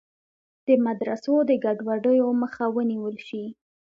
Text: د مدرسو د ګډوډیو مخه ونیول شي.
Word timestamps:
د 0.65 0.67
مدرسو 0.85 1.33
د 1.49 1.51
ګډوډیو 1.63 2.27
مخه 2.41 2.63
ونیول 2.75 3.15
شي. 3.27 3.43